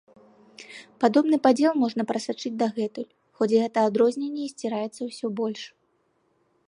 [1.03, 3.07] Падобны падзел можна прасачыць дагэтуль,
[3.41, 5.61] хоць гэта адрозненне і сціраецца ўсё больш.